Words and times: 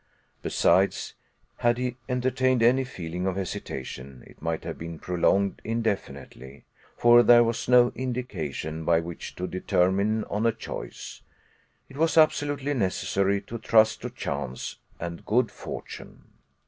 Besides, 0.41 1.13
had 1.57 1.77
he 1.77 1.97
entertained 2.09 2.63
any 2.63 2.83
feeling 2.83 3.27
of 3.27 3.35
hesitation 3.35 4.23
it 4.25 4.41
might 4.41 4.63
have 4.63 4.79
been 4.79 4.97
prolonged 4.97 5.61
indefinitely, 5.63 6.65
for 6.97 7.21
there 7.21 7.43
was 7.43 7.69
no 7.69 7.91
indication 7.93 8.83
by 8.83 8.99
which 8.99 9.35
to 9.35 9.45
determine 9.45 10.23
on 10.23 10.47
a 10.47 10.51
choice. 10.51 11.21
It 11.87 11.97
was 11.97 12.17
absolutely 12.17 12.73
necessary 12.73 13.41
to 13.41 13.59
trust 13.59 14.01
to 14.01 14.09
chance 14.09 14.77
and 14.99 15.23
good 15.23 15.51
fortune! 15.51 16.23